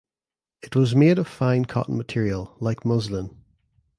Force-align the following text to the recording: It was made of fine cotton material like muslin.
It 0.63 0.75
was 0.75 0.95
made 0.95 1.19
of 1.19 1.27
fine 1.27 1.65
cotton 1.65 1.95
material 1.95 2.57
like 2.59 2.85
muslin. 2.85 3.37